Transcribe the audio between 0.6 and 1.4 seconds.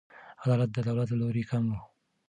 د دولت له